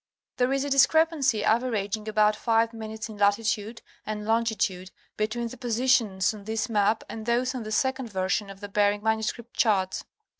There 0.37 0.51
isa 0.51 0.67
discrepancy 0.71 1.43
averaging 1.43 2.07
about 2.09 2.35
five 2.35 2.73
minutes 2.73 3.07
in 3.07 3.17
latitude 3.17 3.83
and 4.03 4.25
longitude 4.25 4.89
between 5.15 5.49
the 5.49 5.57
positions 5.57 6.33
on 6.33 6.45
this 6.45 6.67
map 6.69 7.03
and 7.07 7.27
those 7.27 7.53
on 7.53 7.61
.the 7.61 7.71
second 7.71 8.11
version 8.11 8.49
of 8.49 8.61
the 8.61 8.67
Bering 8.67 9.03
manuscript 9.03 9.53
charts. 9.55 10.03